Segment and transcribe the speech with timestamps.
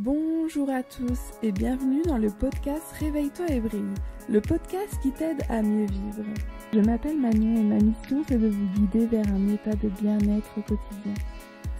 [0.00, 3.94] Bonjour à tous et bienvenue dans le podcast Réveille-toi et brille,
[4.28, 6.22] le podcast qui t'aide à mieux vivre.
[6.72, 10.54] Je m'appelle Manon et ma mission c'est de vous guider vers un état de bien-être
[10.54, 11.14] quotidien.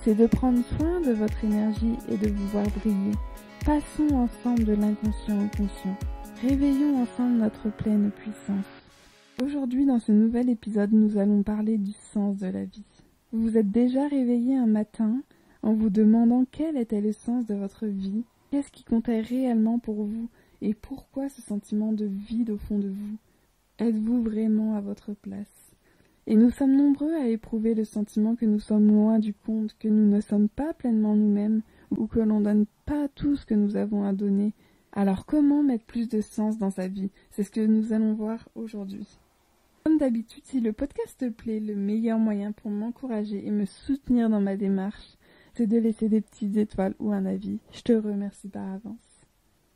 [0.02, 3.12] C'est de prendre soin de votre énergie et de vous voir briller.
[3.64, 5.96] Passons ensemble de l'inconscient au conscient.
[6.42, 8.66] Réveillons ensemble notre pleine puissance.
[9.44, 12.84] Aujourd'hui dans ce nouvel épisode nous allons parler du sens de la vie.
[13.30, 15.22] Vous vous êtes déjà réveillé un matin
[15.62, 20.04] en vous demandant quel était le sens de votre vie, qu'est-ce qui comptait réellement pour
[20.04, 20.28] vous
[20.60, 23.16] et pourquoi ce sentiment de vide au fond de vous?
[23.78, 25.72] Êtes-vous vraiment à votre place?
[26.26, 29.88] Et nous sommes nombreux à éprouver le sentiment que nous sommes loin du compte, que
[29.88, 31.62] nous ne sommes pas pleinement nous-mêmes
[31.96, 34.52] ou que l'on donne pas tout ce que nous avons à donner.
[34.92, 37.10] Alors comment mettre plus de sens dans sa vie?
[37.30, 39.06] C'est ce que nous allons voir aujourd'hui.
[39.84, 44.28] Comme d'habitude, si le podcast te plaît, le meilleur moyen pour m'encourager et me soutenir
[44.28, 45.16] dans ma démarche,
[45.58, 47.58] c'est de laisser des petites étoiles ou un avis.
[47.72, 49.26] Je te remercie par avance.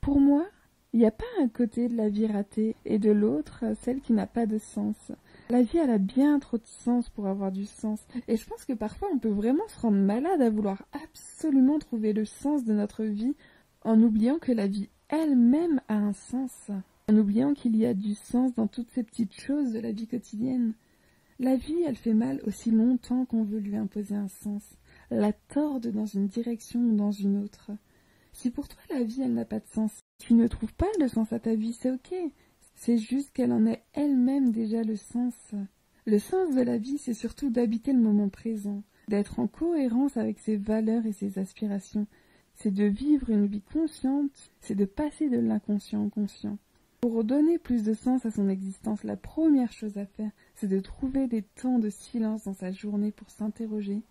[0.01, 0.47] Pour moi,
[0.93, 4.13] il n'y a pas un côté de la vie ratée et de l'autre celle qui
[4.13, 5.11] n'a pas de sens.
[5.51, 7.99] La vie, elle a bien trop de sens pour avoir du sens.
[8.29, 12.13] Et je pense que parfois on peut vraiment se rendre malade à vouloir absolument trouver
[12.13, 13.35] le sens de notre vie
[13.83, 16.71] en oubliant que la vie elle-même a un sens.
[17.09, 20.07] En oubliant qu'il y a du sens dans toutes ces petites choses de la vie
[20.07, 20.75] quotidienne.
[21.41, 24.63] La vie, elle fait mal aussi longtemps qu'on veut lui imposer un sens
[25.13, 27.71] la torde dans une direction ou dans une autre.
[28.33, 31.09] Si pour toi la vie elle n'a pas de sens, tu ne trouves pas le
[31.09, 32.15] sens à ta vie, c'est ok.
[32.75, 35.35] C'est juste qu'elle en est elle-même déjà le sens.
[36.05, 40.39] Le sens de la vie, c'est surtout d'habiter le moment présent, d'être en cohérence avec
[40.39, 42.07] ses valeurs et ses aspirations.
[42.55, 46.59] C'est de vivre une vie consciente, c'est de passer de l'inconscient au conscient.
[47.01, 50.81] Pour donner plus de sens à son existence, la première chose à faire, c'est de
[50.81, 54.03] trouver des temps de silence dans sa journée pour s'interroger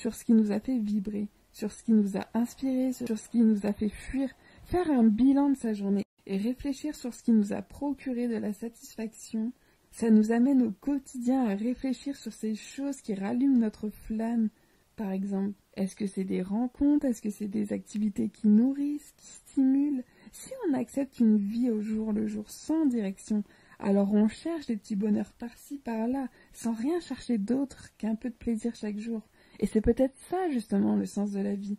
[0.00, 3.28] sur ce qui nous a fait vibrer, sur ce qui nous a inspiré, sur ce
[3.28, 4.30] qui nous a fait fuir,
[4.64, 8.36] faire un bilan de sa journée et réfléchir sur ce qui nous a procuré de
[8.36, 9.52] la satisfaction,
[9.90, 14.48] ça nous amène au quotidien à réfléchir sur ces choses qui rallument notre flamme.
[14.96, 19.26] Par exemple, est-ce que c'est des rencontres, est-ce que c'est des activités qui nourrissent, qui
[19.26, 20.04] stimulent?
[20.32, 23.44] Si on accepte une vie au jour le jour sans direction,
[23.78, 28.34] alors on cherche des petits bonheurs par-ci, par-là, sans rien chercher d'autre qu'un peu de
[28.34, 29.28] plaisir chaque jour.
[29.60, 31.76] Et c'est peut-être ça justement le sens de la vie.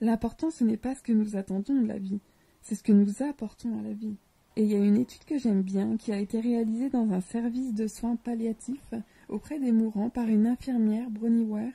[0.00, 2.20] L'important ce n'est pas ce que nous attendons de la vie,
[2.60, 4.16] c'est ce que nous apportons à la vie.
[4.56, 7.20] Et il y a une étude que j'aime bien qui a été réalisée dans un
[7.22, 8.94] service de soins palliatifs
[9.28, 11.72] auprès des mourants par une infirmière, Bronnie Ware.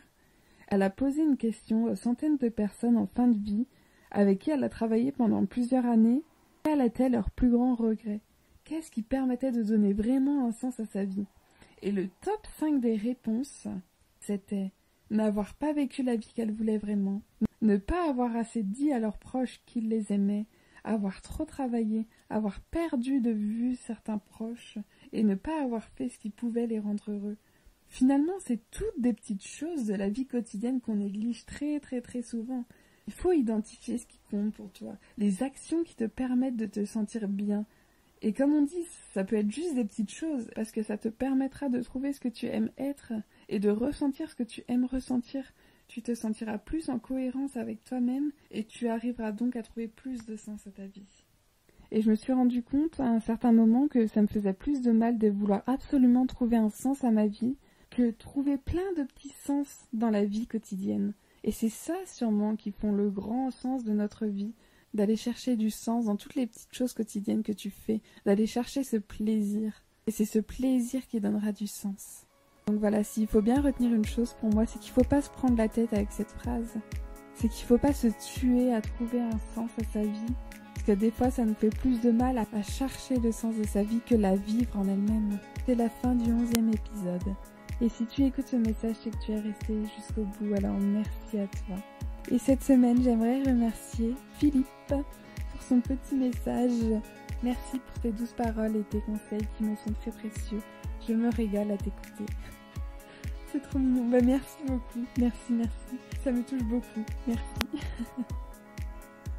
[0.68, 3.66] Elle a posé une question aux centaines de personnes en fin de vie
[4.12, 6.24] avec qui elle a travaillé pendant plusieurs années.
[6.64, 8.20] Quel était leur plus grand regret?
[8.66, 11.26] Qu'est-ce qui permettait de donner vraiment un sens à sa vie?
[11.82, 13.68] Et le top 5 des réponses,
[14.20, 14.72] c'était
[15.10, 17.22] n'avoir pas vécu la vie qu'elles voulaient vraiment,
[17.62, 20.46] ne pas avoir assez dit à leurs proches qu'ils les aimaient,
[20.84, 24.78] avoir trop travaillé, avoir perdu de vue certains proches
[25.12, 27.38] et ne pas avoir fait ce qui pouvait les rendre heureux.
[27.90, 32.22] Finalement, c'est toutes des petites choses de la vie quotidienne qu'on néglige très très très
[32.22, 32.66] souvent.
[33.08, 36.84] Il faut identifier ce qui compte pour toi, les actions qui te permettent de te
[36.84, 37.66] sentir bien.
[38.22, 41.08] Et comme on dit, ça peut être juste des petites choses, parce que ça te
[41.08, 43.14] permettra de trouver ce que tu aimes être
[43.48, 45.44] et de ressentir ce que tu aimes ressentir.
[45.88, 50.26] Tu te sentiras plus en cohérence avec toi-même et tu arriveras donc à trouver plus
[50.26, 51.24] de sens à ta vie.
[51.92, 54.82] Et je me suis rendu compte à un certain moment que ça me faisait plus
[54.82, 57.56] de mal de vouloir absolument trouver un sens à ma vie
[57.90, 61.14] que trouver plein de petits sens dans la vie quotidienne.
[61.44, 64.54] Et c'est ça sûrement qui font le grand sens de notre vie,
[64.94, 68.84] d'aller chercher du sens dans toutes les petites choses quotidiennes que tu fais, d'aller chercher
[68.84, 69.84] ce plaisir.
[70.08, 72.26] Et c'est ce plaisir qui donnera du sens.
[72.68, 75.22] Donc voilà, s'il faut bien retenir une chose pour moi, c'est qu'il ne faut pas
[75.22, 76.76] se prendre la tête avec cette phrase.
[77.36, 80.34] C'est qu'il ne faut pas se tuer à trouver un sens à sa vie.
[80.74, 83.66] Parce que des fois, ça nous fait plus de mal à, chercher le sens de
[83.66, 85.40] sa vie que la vivre en elle-même.
[85.66, 87.36] C'est la fin du onzième épisode.
[87.80, 91.40] Et si tu écoutes ce message, c'est que tu es resté jusqu'au bout, alors merci
[91.40, 91.78] à toi.
[92.30, 97.02] Et cette semaine, j'aimerais remercier Philippe pour son petit message.
[97.42, 100.62] Merci pour tes douces paroles et tes conseils qui me sont très précieux.
[101.08, 102.26] Je me régale à t'écouter.
[103.52, 104.10] C'est trop mignon.
[104.10, 105.06] Bah merci beaucoup.
[105.18, 105.98] Merci, merci.
[106.22, 107.06] Ça me touche beaucoup.
[107.28, 107.86] Merci.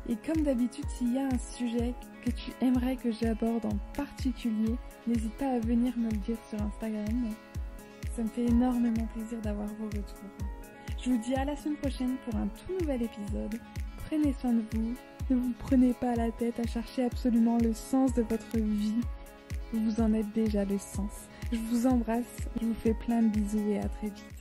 [0.09, 1.93] Et comme d'habitude, s'il y a un sujet
[2.25, 4.77] que tu aimerais que j'aborde en particulier,
[5.07, 7.35] n'hésite pas à venir me le dire sur Instagram.
[8.17, 10.58] Ça me fait énormément plaisir d'avoir vos retours.
[11.09, 13.59] Je vous dis à la semaine prochaine pour un tout nouvel épisode.
[14.05, 14.95] Prenez soin de vous.
[15.31, 19.01] Ne vous prenez pas la tête à chercher absolument le sens de votre vie.
[19.73, 21.13] Vous en êtes déjà le sens.
[21.51, 24.38] Je vous embrasse, je vous fais plein de bisous et à très vite.